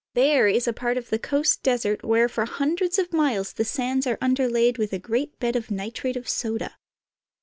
[0.15, 4.07] There is a part of the coast desert where for hundreds of miles the sands
[4.07, 6.73] are underlaid with a great bed of nitrate of soda.